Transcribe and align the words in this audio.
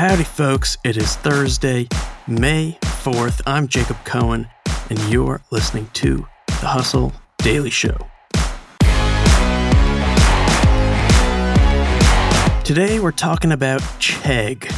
Howdy, 0.00 0.24
folks. 0.24 0.78
It 0.82 0.96
is 0.96 1.16
Thursday, 1.16 1.86
May 2.26 2.78
4th. 2.80 3.42
I'm 3.46 3.68
Jacob 3.68 3.98
Cohen, 4.06 4.48
and 4.88 4.98
you're 5.10 5.42
listening 5.50 5.90
to 5.92 6.26
The 6.46 6.68
Hustle 6.68 7.12
Daily 7.36 7.68
Show. 7.68 7.98
Today, 12.64 12.98
we're 12.98 13.12
talking 13.12 13.52
about 13.52 13.82
Chegg. 13.98 14.69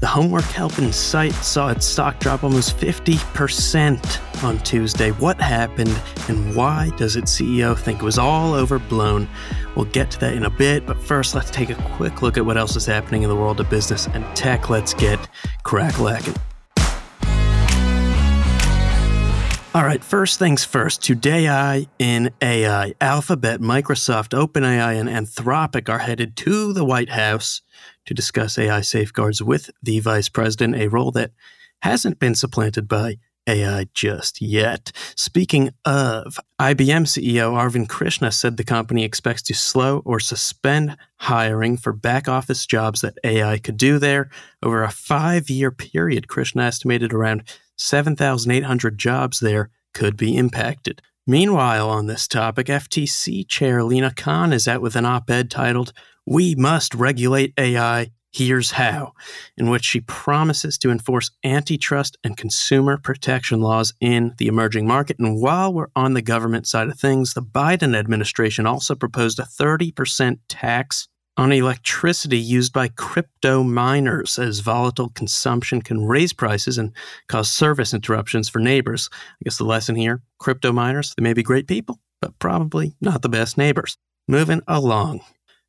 The 0.00 0.06
homework 0.06 0.44
helping 0.44 0.92
site 0.92 1.32
saw 1.32 1.70
its 1.70 1.84
stock 1.84 2.20
drop 2.20 2.44
almost 2.44 2.76
50% 2.76 4.44
on 4.44 4.58
Tuesday. 4.60 5.10
What 5.10 5.40
happened 5.40 6.00
and 6.28 6.54
why 6.54 6.90
does 6.96 7.16
its 7.16 7.36
CEO 7.36 7.76
think 7.76 8.00
it 8.00 8.04
was 8.04 8.16
all 8.16 8.54
overblown? 8.54 9.28
We'll 9.74 9.86
get 9.86 10.12
to 10.12 10.20
that 10.20 10.34
in 10.34 10.44
a 10.44 10.50
bit, 10.50 10.86
but 10.86 11.02
first 11.02 11.34
let's 11.34 11.50
take 11.50 11.70
a 11.70 11.74
quick 11.96 12.22
look 12.22 12.36
at 12.36 12.46
what 12.46 12.56
else 12.56 12.76
is 12.76 12.86
happening 12.86 13.24
in 13.24 13.28
the 13.28 13.36
world 13.36 13.58
of 13.58 13.68
business 13.70 14.06
and 14.06 14.24
tech. 14.36 14.70
Let's 14.70 14.94
get 14.94 15.18
crack-lacking. 15.64 16.34
All 19.74 19.84
right, 19.84 20.02
first 20.02 20.38
things 20.38 20.64
first. 20.64 21.04
Today, 21.04 21.46
I 21.46 21.88
in 21.98 22.30
AI, 22.40 22.94
Alphabet, 23.02 23.60
Microsoft, 23.60 24.30
OpenAI, 24.30 24.98
and 24.98 25.10
Anthropic 25.10 25.90
are 25.90 25.98
headed 25.98 26.36
to 26.36 26.72
the 26.72 26.86
White 26.86 27.10
House 27.10 27.60
to 28.06 28.14
discuss 28.14 28.56
AI 28.56 28.80
safeguards 28.80 29.42
with 29.42 29.68
the 29.82 30.00
vice 30.00 30.30
president, 30.30 30.76
a 30.76 30.88
role 30.88 31.10
that 31.10 31.32
hasn't 31.82 32.18
been 32.18 32.34
supplanted 32.34 32.88
by 32.88 33.18
AI 33.48 33.86
just 33.94 34.40
yet. 34.40 34.92
Speaking 35.16 35.70
of, 35.84 36.38
IBM 36.60 37.06
CEO 37.06 37.52
Arvind 37.52 37.88
Krishna 37.88 38.30
said 38.30 38.56
the 38.56 38.64
company 38.64 39.04
expects 39.04 39.42
to 39.42 39.54
slow 39.54 40.02
or 40.04 40.20
suspend 40.20 40.96
hiring 41.16 41.76
for 41.76 41.92
back 41.92 42.28
office 42.28 42.66
jobs 42.66 43.00
that 43.00 43.18
AI 43.24 43.58
could 43.58 43.76
do 43.76 43.98
there. 43.98 44.30
Over 44.62 44.82
a 44.82 44.90
five 44.90 45.48
year 45.50 45.70
period, 45.70 46.28
Krishna 46.28 46.64
estimated 46.64 47.12
around 47.12 47.42
7,800 47.76 48.98
jobs 48.98 49.40
there 49.40 49.70
could 49.94 50.16
be 50.16 50.36
impacted. 50.36 51.00
Meanwhile, 51.26 51.90
on 51.90 52.06
this 52.06 52.26
topic, 52.28 52.68
FTC 52.68 53.46
Chair 53.48 53.82
Lina 53.82 54.12
Khan 54.14 54.52
is 54.52 54.68
out 54.68 54.80
with 54.80 54.96
an 54.96 55.04
op 55.04 55.30
ed 55.30 55.50
titled 55.50 55.92
we 56.28 56.54
must 56.54 56.94
regulate 56.94 57.54
AI. 57.58 58.10
Here's 58.30 58.72
how, 58.72 59.14
in 59.56 59.70
which 59.70 59.84
she 59.84 60.00
promises 60.00 60.76
to 60.78 60.90
enforce 60.90 61.30
antitrust 61.44 62.18
and 62.22 62.36
consumer 62.36 62.98
protection 62.98 63.60
laws 63.60 63.94
in 64.00 64.34
the 64.36 64.48
emerging 64.48 64.86
market. 64.86 65.18
And 65.18 65.40
while 65.40 65.72
we're 65.72 65.88
on 65.96 66.12
the 66.12 66.22
government 66.22 66.66
side 66.66 66.88
of 66.88 66.98
things, 66.98 67.32
the 67.32 67.42
Biden 67.42 67.96
administration 67.96 68.66
also 68.66 68.94
proposed 68.94 69.38
a 69.38 69.44
30% 69.44 70.40
tax 70.48 71.08
on 71.38 71.52
electricity 71.52 72.38
used 72.38 72.72
by 72.72 72.88
crypto 72.88 73.62
miners, 73.62 74.38
as 74.38 74.58
volatile 74.58 75.08
consumption 75.10 75.80
can 75.80 76.04
raise 76.04 76.32
prices 76.32 76.76
and 76.76 76.92
cause 77.28 77.50
service 77.50 77.94
interruptions 77.94 78.48
for 78.48 78.58
neighbors. 78.58 79.08
I 79.12 79.44
guess 79.44 79.56
the 79.56 79.64
lesson 79.64 79.94
here 79.94 80.20
crypto 80.38 80.72
miners, 80.72 81.14
they 81.16 81.22
may 81.22 81.32
be 81.32 81.42
great 81.42 81.66
people, 81.66 82.00
but 82.20 82.38
probably 82.40 82.94
not 83.00 83.22
the 83.22 83.28
best 83.28 83.56
neighbors. 83.56 83.96
Moving 84.26 84.60
along. 84.66 85.20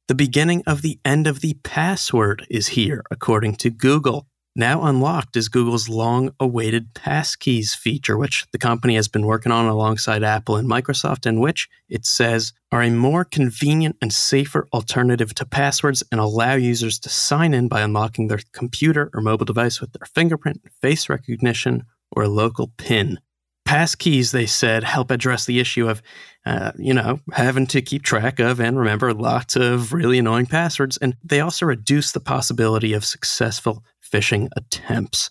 The 0.09 0.16
beginning 0.16 0.64
of 0.66 0.81
the 0.81 1.00
end 1.06 1.28
of 1.28 1.42
the 1.42 1.53
password 1.62 2.47
is 2.50 2.70
here, 2.70 3.03
according 3.12 3.58
to 3.58 3.70
Google. 3.70 4.25
Now 4.56 4.81
unlocked 4.81 5.38
is 5.38 5.50
Google's 5.50 5.88
long 5.88 6.31
awaited 6.40 6.96
passkeys 6.96 7.75
feature, 7.75 8.18
which 8.18 8.47
the 8.52 8.58
company 8.58 8.96
has 8.96 9.08
been 9.08 9.28
working 9.28 9.52
on 9.52 9.68
alongside 9.68 10.24
Apple 10.24 10.56
and 10.56 10.68
Microsoft, 10.68 11.28
and 11.28 11.40
which 11.40 11.70
it 11.90 12.08
says 12.08 12.53
are 12.72 12.81
a 12.81 12.90
more 12.90 13.24
convenient 13.24 13.97
and 14.02 14.12
safer 14.12 14.68
alternative 14.74 15.36
to 15.36 15.46
passwords 15.46 16.03
and 16.12 16.20
allow 16.20 16.56
users 16.56 16.97
to 17.02 17.09
sign 17.09 17.53
in 17.53 17.68
by 17.68 17.81
unlocking 17.81 18.30
their 18.30 18.41
computer 18.52 19.12
or 19.14 19.22
mobile 19.22 19.46
device 19.46 19.80
with 19.80 19.94
their 19.94 20.08
fingerprint, 20.08 20.59
face 20.81 21.08
recognition, 21.08 21.84
or 22.12 22.28
local 22.28 22.72
PIN. 22.78 23.20
Passkeys, 23.69 24.31
they 24.31 24.47
said, 24.47 24.84
help 24.84 25.12
address 25.12 25.46
the 25.46 25.59
issue 25.59 25.88
of, 25.88 26.02
uh, 26.44 26.72
you 26.75 26.91
know, 26.91 27.19
having 27.34 27.68
to 27.68 27.84
keep 27.84 28.02
track 28.02 28.40
of 28.40 28.59
and 28.59 28.80
remember 28.80 29.13
lots 29.13 29.56
of 29.56 29.94
really 29.94 30.18
annoying 30.18 30.47
passwords. 30.47 30.97
And 30.97 31.16
they 31.24 31.40
also 31.40 31.68
reduce 31.68 32.12
the 32.12 32.19
possibility 32.19 32.94
of 32.94 33.06
successful 33.06 33.84
phishing 34.12 34.50
attempts. 34.58 35.29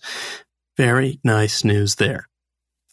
Very 0.77 1.19
nice 1.21 1.65
news 1.65 1.95
there. 1.95 2.29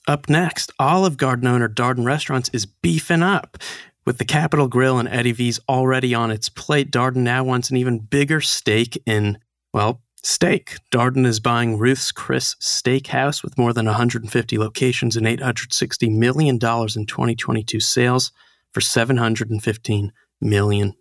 Up 0.09 0.29
next, 0.29 0.73
Olive 0.81 1.17
Garden 1.17 1.47
owner 1.47 1.69
Darden 1.69 2.05
Restaurants 2.05 2.51
is 2.53 2.67
beefing 2.67 3.23
up. 3.23 3.57
With 4.05 4.19
the 4.19 4.25
Capital 4.25 4.67
Grille 4.67 4.99
and 4.99 5.09
Eddie 5.09 5.31
V's 5.31 5.61
already 5.69 6.13
on 6.13 6.33
its 6.33 6.49
plate, 6.49 6.91
Darden 6.91 7.19
now 7.19 7.45
wants 7.45 7.71
an 7.71 7.77
even 7.77 8.01
bigger 8.01 8.41
stake 8.41 9.01
in, 9.07 9.39
well, 9.73 10.03
Steak. 10.23 10.79
Darden 10.91 11.25
is 11.27 11.41
buying 11.41 11.79
Ruth's 11.79 12.11
Chris 12.13 12.57
Steakhouse 12.61 13.43
with 13.43 13.57
more 13.57 13.73
than 13.73 13.87
150 13.87 14.59
locations 14.59 15.17
and 15.17 15.27
$860 15.27 16.11
million 16.17 16.55
in 16.55 16.59
2022 16.59 17.81
sales 17.81 18.33
for 18.73 18.81
$715 18.81 20.11
million. 20.41 20.95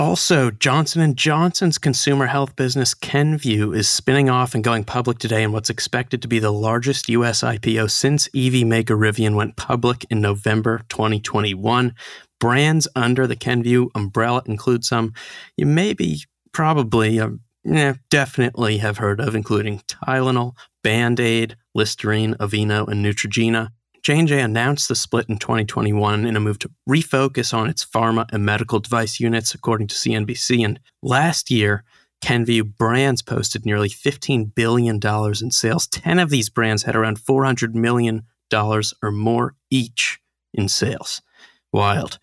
Also, 0.00 0.50
Johnson 0.50 1.14
& 1.14 1.16
Johnson's 1.16 1.78
consumer 1.78 2.26
health 2.26 2.56
business 2.56 2.94
Kenvue 2.94 3.76
is 3.76 3.88
spinning 3.88 4.28
off 4.28 4.52
and 4.52 4.64
going 4.64 4.82
public 4.82 5.18
today 5.18 5.44
in 5.44 5.52
what's 5.52 5.70
expected 5.70 6.20
to 6.22 6.26
be 6.26 6.40
the 6.40 6.52
largest 6.52 7.08
US 7.08 7.42
IPO 7.42 7.88
since 7.88 8.28
EV 8.34 8.66
Mega 8.66 8.94
Rivian 8.94 9.36
went 9.36 9.54
public 9.54 10.04
in 10.10 10.20
November 10.20 10.80
2021. 10.88 11.94
Brands 12.40 12.88
under 12.96 13.28
the 13.28 13.36
Kenvue 13.36 13.90
umbrella 13.94 14.42
include 14.46 14.84
some 14.84 15.12
you 15.56 15.64
may 15.64 15.92
be 15.92 16.24
probably 16.50 17.20
uh, 17.20 17.28
yeah, 17.64 17.94
definitely 18.10 18.78
have 18.78 18.98
heard 18.98 19.20
of, 19.20 19.34
including 19.34 19.80
Tylenol, 19.80 20.54
Band 20.82 21.18
Aid, 21.18 21.56
Listerine, 21.74 22.34
Aveeno, 22.34 22.86
and 22.88 23.04
Neutrogena. 23.04 23.70
J&J 24.02 24.38
announced 24.38 24.88
the 24.88 24.94
split 24.94 25.30
in 25.30 25.38
2021 25.38 26.26
in 26.26 26.36
a 26.36 26.40
move 26.40 26.58
to 26.58 26.70
refocus 26.88 27.54
on 27.54 27.70
its 27.70 27.84
pharma 27.84 28.26
and 28.32 28.44
medical 28.44 28.78
device 28.78 29.18
units, 29.18 29.54
according 29.54 29.86
to 29.86 29.94
CNBC. 29.94 30.62
And 30.62 30.78
last 31.02 31.50
year, 31.50 31.84
Kenvue 32.22 32.76
brands 32.76 33.22
posted 33.22 33.64
nearly 33.64 33.88
$15 33.88 34.54
billion 34.54 35.00
in 35.02 35.50
sales. 35.50 35.86
10 35.86 36.18
of 36.18 36.28
these 36.28 36.50
brands 36.50 36.82
had 36.82 36.96
around 36.96 37.18
$400 37.18 37.74
million 37.74 38.24
or 38.52 39.10
more 39.10 39.54
each 39.70 40.20
in 40.52 40.68
sales. 40.68 41.22
Wild. 41.74 42.20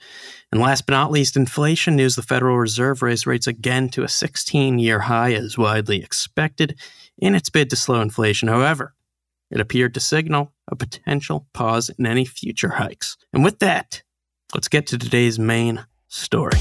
And 0.53 0.61
last 0.61 0.85
but 0.85 0.93
not 0.93 1.11
least, 1.11 1.35
inflation 1.35 1.97
news 1.97 2.15
the 2.15 2.21
Federal 2.21 2.57
Reserve 2.57 3.01
raised 3.01 3.27
rates 3.27 3.47
again 3.47 3.89
to 3.89 4.03
a 4.03 4.07
16 4.07 4.79
year 4.79 5.01
high 5.01 5.33
as 5.33 5.57
widely 5.57 6.01
expected 6.01 6.79
in 7.17 7.35
its 7.35 7.49
bid 7.49 7.69
to 7.69 7.75
slow 7.75 7.99
inflation. 7.99 8.47
However, 8.47 8.93
it 9.49 9.59
appeared 9.59 9.93
to 9.95 9.99
signal 9.99 10.53
a 10.69 10.77
potential 10.77 11.47
pause 11.53 11.89
in 11.89 12.05
any 12.05 12.23
future 12.23 12.69
hikes. 12.69 13.17
And 13.33 13.43
with 13.43 13.59
that, 13.59 14.03
let's 14.55 14.69
get 14.69 14.87
to 14.87 14.97
today's 14.97 15.37
main 15.37 15.85
story. 16.07 16.57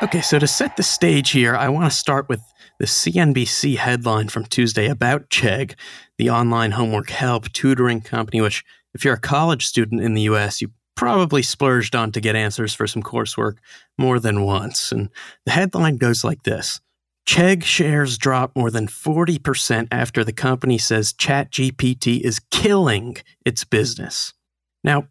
Okay, 0.00 0.20
so 0.20 0.38
to 0.38 0.46
set 0.46 0.76
the 0.76 0.82
stage 0.82 1.30
here, 1.30 1.56
I 1.56 1.70
want 1.70 1.90
to 1.90 1.96
start 1.96 2.28
with 2.28 2.40
the 2.78 2.86
CNBC 2.86 3.78
headline 3.78 4.28
from 4.28 4.44
Tuesday 4.44 4.86
about 4.86 5.30
Chegg, 5.30 5.74
the 6.18 6.30
online 6.30 6.72
homework 6.72 7.10
help 7.10 7.50
tutoring 7.52 8.00
company, 8.00 8.40
which, 8.40 8.64
if 8.98 9.04
you're 9.04 9.14
a 9.14 9.20
college 9.20 9.64
student 9.64 10.02
in 10.02 10.14
the 10.14 10.22
US, 10.22 10.60
you 10.60 10.72
probably 10.96 11.40
splurged 11.40 11.94
on 11.94 12.10
to 12.10 12.20
get 12.20 12.34
answers 12.34 12.74
for 12.74 12.88
some 12.88 13.00
coursework 13.00 13.58
more 13.96 14.18
than 14.18 14.42
once. 14.42 14.90
And 14.90 15.08
the 15.46 15.52
headline 15.52 15.98
goes 15.98 16.24
like 16.24 16.42
this 16.42 16.80
Chegg 17.24 17.62
shares 17.62 18.18
drop 18.18 18.56
more 18.56 18.72
than 18.72 18.88
40% 18.88 19.86
after 19.92 20.24
the 20.24 20.32
company 20.32 20.78
says 20.78 21.12
ChatGPT 21.12 22.20
is 22.22 22.40
killing 22.50 23.18
its 23.46 23.62
business. 23.62 24.34
Now, 24.82 25.06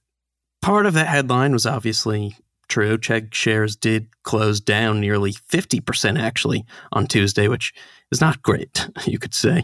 part 0.62 0.86
of 0.86 0.94
that 0.96 1.08
headline 1.08 1.54
was 1.54 1.66
obviously 1.66 2.36
true. 2.68 2.98
Chegg 2.98 3.34
shares 3.34 3.78
did 3.78 4.10
close 4.24 4.60
down 4.60 5.00
nearly 5.00 5.32
50% 5.32 6.20
actually 6.20 6.66
on 6.92 7.08
Tuesday, 7.08 7.48
which 7.48 7.74
is 8.12 8.20
not 8.20 8.42
great, 8.42 8.90
you 9.06 9.18
could 9.18 9.34
say. 9.34 9.64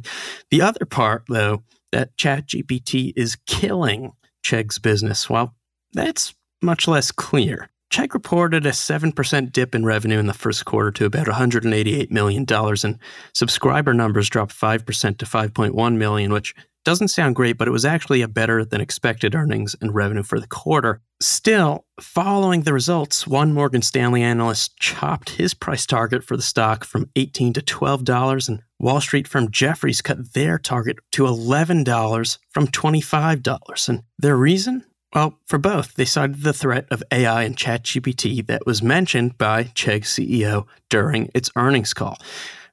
The 0.50 0.62
other 0.62 0.86
part, 0.86 1.26
though, 1.28 1.64
that 1.94 2.18
ChatGPT 2.18 3.14
is 3.16 3.38
killing 3.46 4.12
Chegg's 4.44 4.80
business, 4.80 5.30
well, 5.30 5.56
that's 5.94 6.34
much 6.62 6.88
less 6.88 7.12
clear. 7.12 7.70
Chegg 7.92 8.16
reported 8.16 8.66
a 8.66 8.72
7% 8.72 9.52
dip 9.52 9.76
in 9.76 9.86
revenue 9.86 10.18
in 10.18 10.26
the 10.26 10.34
first 10.34 10.66
quarter 10.66 10.90
to 10.92 11.06
about 11.06 11.28
$188 11.28 12.10
million, 12.10 12.46
and 12.50 13.00
subscriber 13.36 13.94
numbers 13.94 14.30
dropped 14.30 14.60
5% 14.60 15.18
to 15.20 15.26
5.1 15.26 15.98
million, 15.98 16.34
which 16.34 16.56
doesn't 16.84 17.10
sound 17.10 17.36
great, 17.36 17.58
but 17.58 17.68
it 17.68 17.72
was 17.72 17.86
actually 17.86 18.22
a 18.22 18.28
better 18.28 18.66
than 18.66 18.82
expected 18.82 19.36
earnings 19.36 19.76
and 19.82 19.94
revenue 19.94 20.24
for 20.24 20.40
the 20.40 20.48
quarter. 20.48 21.02
Still, 21.22 21.86
following 22.02 22.62
the 22.62 22.74
results, 22.74 23.26
one 23.26 23.54
Morgan 23.54 23.82
Stanley 23.82 24.22
analyst 24.22 24.78
chopped 24.78 25.32
his 25.32 25.54
price 25.54 25.86
target 25.86 26.24
for 26.24 26.36
the 26.36 26.44
stock 26.44 26.84
from 26.84 27.10
18 27.16 27.54
to 27.54 27.62
$12, 27.62 28.50
and 28.50 28.62
Wall 28.80 29.00
Street 29.00 29.28
firm 29.28 29.50
Jefferies 29.50 30.02
cut 30.02 30.34
their 30.34 30.60
target 30.60 30.98
to 31.14 31.24
$11 31.24 32.38
from 32.50 32.68
$25. 32.68 33.90
And 33.90 34.04
their 34.20 34.36
reason? 34.36 34.84
Well, 35.14 35.40
for 35.46 35.60
both, 35.60 35.94
they 35.94 36.06
cited 36.06 36.42
the 36.42 36.54
threat 36.54 36.88
of 36.90 37.04
AI 37.12 37.44
and 37.44 37.56
ChatGPT 37.56 38.48
that 38.48 38.66
was 38.66 38.82
mentioned 38.82 39.38
by 39.38 39.66
Chegg 39.66 40.04
CEO 40.04 40.66
during 40.90 41.30
its 41.36 41.52
earnings 41.56 41.94
call. 41.94 42.18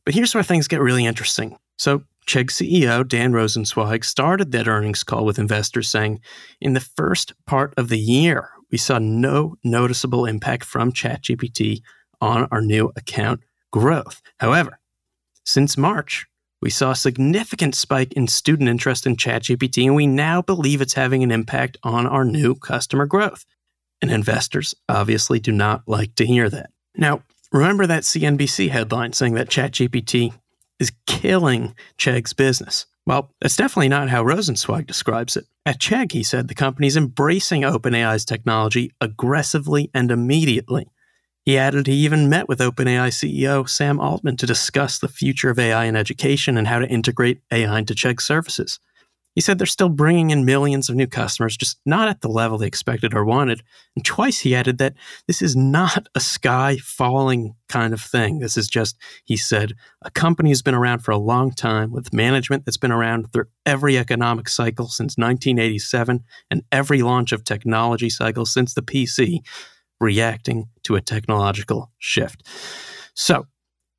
But 0.05 0.15
here's 0.15 0.35
where 0.35 0.43
things 0.43 0.69
get 0.69 0.81
really 0.81 1.07
interesting. 1.07 1.57
So, 1.79 2.03
Chegg 2.27 2.51
CEO 2.51 3.07
Dan 3.07 3.33
Rosenzweig 3.33 4.05
started 4.05 4.53
that 4.53 4.69
earnings 4.69 5.03
call 5.03 5.25
with 5.25 5.39
investors 5.39 5.89
saying, 5.89 6.21
in 6.61 6.75
the 6.75 6.81
first 6.81 7.33
part 7.47 7.75
of 7.77 7.89
the 7.89 7.99
year, 7.99 8.51
we 8.71 8.79
saw 8.79 8.99
no 8.99 9.57
noticeable 9.65 10.27
impact 10.27 10.65
from 10.65 10.93
ChatGPT 10.93 11.83
on 12.21 12.47
our 12.53 12.61
new 12.61 12.93
account 12.97 13.41
growth. 13.73 14.21
However, 14.39 14.79
since 15.45 15.77
March, 15.77 16.27
we 16.63 16.71
saw 16.71 16.91
a 16.91 16.97
significant 16.97 17.75
spike 17.75 18.13
in 18.13 18.27
student 18.27 18.69
interest 18.69 19.07
in 19.07 19.17
ChatGPT, 19.17 19.87
and 19.87 19.95
we 19.95 20.07
now 20.07 20.43
believe 20.43 20.81
it's 20.81 20.95
having 20.95 21.23
an 21.23 21.31
impact 21.31 21.79
on 21.83 22.07
our 22.07 22.25
new 22.25 22.55
customer 22.55 23.07
growth. 23.07 23.45
And 24.03 24.11
investors 24.11 24.75
obviously 24.89 25.41
do 25.41 25.53
not 25.53 25.83
like 25.87 26.15
to 26.17 26.27
hear 26.27 26.49
that. 26.51 26.71
Now, 26.97 27.23
remember 27.53 27.87
that 27.87 28.03
CNBC 28.03 28.71
headline 28.71 29.13
saying 29.13 29.35
that 29.35 29.49
ChatGPT 29.49 30.33
is 30.79 30.93
killing 31.07 31.75
Chegg's 31.99 32.33
business. 32.33 32.87
Well, 33.07 33.33
that's 33.41 33.57
definitely 33.57 33.89
not 33.89 34.09
how 34.09 34.23
Rosenzweig 34.23 34.87
describes 34.87 35.37
it. 35.37 35.47
At 35.67 35.79
Chegg, 35.79 36.13
he 36.13 36.23
said 36.23 36.49
the 36.49 36.55
company 36.55 36.87
is 36.87 36.97
embracing 36.97 37.63
OpenAI's 37.63 38.25
technology 38.25 38.93
aggressively 39.01 39.91
and 39.95 40.11
immediately. 40.11 40.89
He 41.45 41.59
added 41.59 41.87
he 41.87 41.95
even 41.95 42.29
met 42.29 42.49
with 42.49 42.61
OpenAI 42.61 43.09
CEO 43.09 43.69
Sam 43.69 43.99
Altman 43.99 44.37
to 44.37 44.47
discuss 44.47 44.99
the 44.99 45.09
future 45.09 45.51
of 45.51 45.59
AI 45.59 45.87
in 45.87 45.97
education 45.97 46.57
and 46.57 46.69
how 46.69 46.79
to 46.79 46.89
integrate 46.89 47.43
AI 47.51 47.79
into 47.79 47.95
Chegg 47.95 48.21
services. 48.21 48.79
He 49.35 49.41
said 49.41 49.59
they're 49.59 49.67
still 49.67 49.89
bringing 49.89 50.31
in 50.31 50.45
millions 50.45 50.89
of 50.89 50.97
new 50.97 51.07
customers, 51.07 51.57
just 51.57 51.79
not 51.87 52.09
at 52.09 52.21
the 52.21 52.29
level 52.29 52.59
they 52.59 52.67
expected 52.67 53.15
or 53.15 53.25
wanted. 53.25 53.63
And 53.95 54.05
twice 54.05 54.41
he 54.41 54.55
added 54.55 54.79
that 54.79 54.95
this 55.29 55.41
is 55.41 55.55
not 55.55 56.09
a 56.15 56.21
sky 56.21 56.79
falling 56.79 57.55
kind 57.69 57.93
of 57.93 58.01
thing. 58.01 58.41
This 58.41 58.57
is 58.57 58.67
just, 58.67 58.99
he 59.25 59.37
said, 59.37 59.75
a 60.03 60.11
company 60.11 60.51
has 60.51 60.63
been 60.63 60.75
around 60.75 61.01
for 61.01 61.13
a 61.13 61.19
long 61.19 61.53
time 61.53 61.93
with 61.93 62.13
management 62.13 62.65
that's 62.65 62.77
been 62.77 62.91
around 62.91 63.33
through 63.33 63.47
every 63.65 63.97
economic 63.97 64.49
cycle 64.49 64.89
since 64.89 65.17
1987 65.17 66.25
and 66.51 66.63
every 66.73 67.03
launch 67.03 67.31
of 67.31 67.45
technology 67.45 68.11
cycle 68.11 68.47
since 68.47 68.75
the 68.75 68.83
PC, 68.83 69.39
reacting 70.01 70.69
to 70.83 70.97
a 70.97 71.01
technological 71.01 71.93
shift. 71.99 72.47
So, 73.15 73.47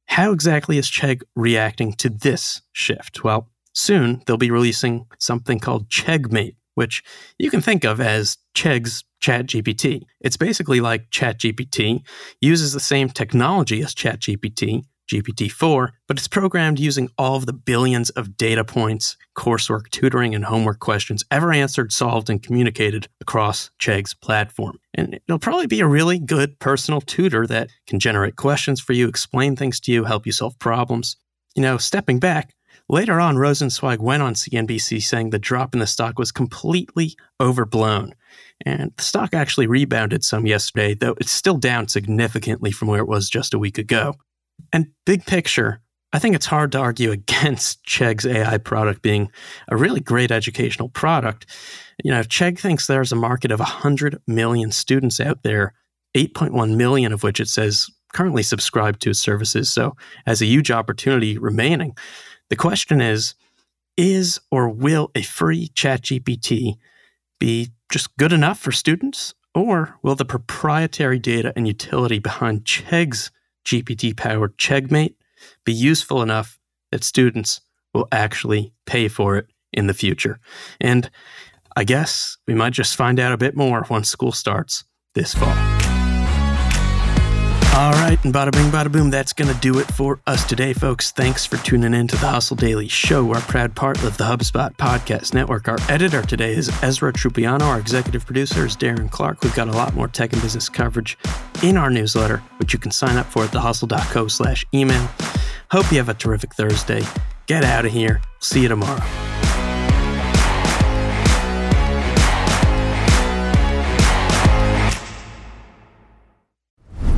how 0.07 0.33
exactly 0.33 0.78
is 0.78 0.88
Chegg 0.88 1.22
reacting 1.38 1.94
to 1.94 2.10
this 2.10 2.62
shift? 2.74 3.24
Well, 3.24 3.48
Soon, 3.73 4.21
they'll 4.25 4.38
be 4.38 4.51
releasing 4.51 5.06
something 5.19 5.59
called 5.59 5.89
Cheggmate, 5.89 6.56
which 6.75 7.03
you 7.38 7.50
can 7.50 7.62
think 7.62 7.83
of 7.83 8.01
as 8.01 8.38
Chegg's 8.53 9.03
ChatGPT. 9.21 10.03
It's 10.19 10.38
basically 10.38 10.81
like 10.81 11.09
ChatGPT, 11.09 12.01
uses 12.41 12.73
the 12.73 12.79
same 12.79 13.09
technology 13.09 13.81
as 13.81 13.94
ChatGPT, 13.94 14.83
GPT-4, 15.12 15.89
but 16.07 16.18
it's 16.18 16.27
programmed 16.27 16.79
using 16.79 17.09
all 17.18 17.35
of 17.35 17.45
the 17.45 17.53
billions 17.53 18.09
of 18.12 18.38
data 18.38 18.63
points, 18.63 19.18
coursework, 19.38 19.89
tutoring, 19.89 20.33
and 20.33 20.45
homework 20.45 20.79
questions 20.79 21.23
ever 21.29 21.51
answered, 21.51 21.91
solved, 21.91 22.29
and 22.29 22.41
communicated 22.41 23.07
across 23.19 23.71
Chegg's 23.79 24.13
platform. 24.13 24.79
And 24.94 25.15
it'll 25.15 25.39
probably 25.39 25.68
be 25.68 25.81
a 25.81 25.88
really 25.88 26.18
good 26.18 26.57
personal 26.59 27.01
tutor 27.01 27.45
that 27.47 27.69
can 27.88 28.00
generate 28.00 28.38
questions 28.38 28.79
for 28.79 28.94
you, 28.94 29.07
explain 29.07 29.56
things 29.56 29.79
to 29.81 29.91
you, 29.91 30.06
help 30.06 30.25
you 30.25 30.31
solve 30.31 30.57
problems. 30.59 31.18
You 31.56 31.62
know, 31.62 31.77
stepping 31.77 32.19
back, 32.19 32.53
Later 32.92 33.22
on, 33.22 33.38
Rosenzweig 33.38 34.00
went 34.00 34.22
on 34.22 34.34
CNBC 34.34 35.02
saying 35.02 35.30
the 35.30 35.40
drop 35.40 35.74
in 35.74 35.80
the 35.80 35.88
stock 35.88 36.20
was 36.20 36.30
completely 36.30 37.16
overblown. 37.40 38.14
And 38.66 38.92
the 38.98 39.04
stock 39.04 39.34
actually 39.34 39.66
rebounded 39.66 40.26
some 40.26 40.46
yesterday, 40.46 40.94
though 40.94 41.16
it's 41.22 41.32
still 41.32 41.58
down 41.58 41.88
significantly 41.88 42.70
from 42.70 42.90
where 42.90 43.00
it 43.00 43.08
was 43.08 43.30
just 43.30 43.54
a 43.54 43.60
week 43.60 43.78
ago. 43.78 44.16
And 44.74 44.88
big 45.06 45.26
picture, 45.26 45.80
I 46.12 46.20
think 46.20 46.36
it's 46.36 46.46
hard 46.46 46.74
to 46.74 46.80
argue 46.80 47.12
against 47.14 47.82
Chegg's 47.86 48.26
AI 48.26 48.58
product 48.58 49.02
being 49.02 49.32
a 49.70 49.78
really 49.78 50.02
great 50.02 50.30
educational 50.30 50.90
product. 50.90 51.46
You 52.04 52.12
know, 52.12 52.20
if 52.20 52.28
Chegg 52.28 52.60
thinks 52.60 52.88
there's 52.88 53.14
a 53.14 53.16
market 53.16 53.52
of 53.52 53.60
100 53.60 54.22
million 54.28 54.70
students 54.70 55.22
out 55.22 55.44
there, 55.44 55.74
8.1 56.14 56.76
million 56.76 57.14
of 57.14 57.24
which 57.24 57.40
it 57.40 57.48
says 57.48 57.88
currently 58.14 58.44
subscribe 58.44 59.00
to 59.00 59.12
its 59.12 59.20
services, 59.20 59.72
so 59.72 59.96
has 60.26 60.42
a 60.42 60.46
huge 60.46 60.72
opportunity 60.72 61.38
remaining. 61.38 61.96
The 62.51 62.57
question 62.57 63.00
is 63.00 63.33
Is 63.95 64.39
or 64.51 64.68
will 64.68 65.09
a 65.15 65.21
free 65.21 65.69
ChatGPT 65.69 66.75
be 67.39 67.71
just 67.89 68.15
good 68.18 68.33
enough 68.33 68.59
for 68.59 68.74
students? 68.74 69.33
Or 69.56 69.95
will 70.03 70.15
the 70.15 70.25
proprietary 70.25 71.18
data 71.18 71.53
and 71.56 71.65
utility 71.65 72.19
behind 72.19 72.65
Chegg's 72.65 73.31
GPT 73.65 74.15
powered 74.15 74.57
Cheggmate 74.57 75.15
be 75.65 75.74
useful 75.74 76.21
enough 76.21 76.59
that 76.92 77.06
students 77.06 77.62
will 77.94 78.07
actually 78.12 78.74
pay 78.86 79.07
for 79.07 79.38
it 79.38 79.47
in 79.71 79.88
the 79.88 79.94
future? 79.94 80.42
And 80.81 81.09
I 81.77 81.86
guess 81.86 82.38
we 82.47 82.54
might 82.54 82.74
just 82.74 82.97
find 82.97 83.18
out 83.18 83.31
a 83.31 83.38
bit 83.38 83.56
more 83.56 83.86
once 83.89 84.09
school 84.09 84.33
starts 84.33 84.83
this 85.15 85.33
fall. 85.33 85.70
All 87.73 87.94
right, 87.94 88.19
and 88.25 88.33
bada 88.33 88.51
bing, 88.51 88.69
bada 88.69 88.91
boom, 88.91 89.09
that's 89.09 89.31
going 89.31 89.51
to 89.51 89.59
do 89.62 89.79
it 89.79 89.89
for 89.94 90.19
us 90.27 90.44
today, 90.45 90.73
folks. 90.73 91.12
Thanks 91.12 91.45
for 91.45 91.56
tuning 91.56 91.94
in 91.94 92.06
to 92.09 92.18
the 92.18 92.27
Hustle 92.27 92.57
Daily 92.57 92.89
Show, 92.89 93.33
our 93.33 93.39
proud 93.39 93.75
part 93.75 94.03
of 94.03 94.18
the 94.18 94.25
HubSpot 94.25 94.75
Podcast 94.75 95.33
Network. 95.33 95.69
Our 95.69 95.77
editor 95.88 96.21
today 96.21 96.53
is 96.53 96.69
Ezra 96.83 97.13
Trupiano. 97.13 97.62
Our 97.62 97.79
executive 97.79 98.25
producer 98.25 98.65
is 98.65 98.75
Darren 98.75 99.09
Clarke. 99.09 99.41
We've 99.41 99.56
got 99.56 99.69
a 99.69 99.71
lot 99.71 99.95
more 99.95 100.09
tech 100.09 100.33
and 100.33 100.41
business 100.41 100.68
coverage 100.68 101.18
in 101.63 101.77
our 101.77 101.89
newsletter, 101.89 102.39
which 102.57 102.73
you 102.73 102.77
can 102.77 102.91
sign 102.91 103.15
up 103.15 103.25
for 103.25 103.45
at 103.45 103.51
thehustle.co 103.51 104.27
slash 104.27 104.65
email. 104.73 105.09
Hope 105.71 105.89
you 105.91 105.97
have 105.97 106.09
a 106.09 106.13
terrific 106.13 106.53
Thursday. 106.53 107.03
Get 107.47 107.63
out 107.63 107.85
of 107.85 107.94
here. 107.94 108.21
See 108.40 108.63
you 108.63 108.68
tomorrow. 108.68 109.31